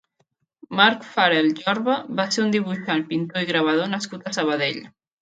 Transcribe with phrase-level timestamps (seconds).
[0.79, 4.87] Marc Farell Jorba va ser un dibuixant, pintor i gravador nascut a Sabadell.